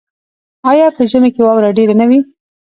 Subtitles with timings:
[0.71, 2.19] آیا په ژمي کې واوره ډیره نه وي؟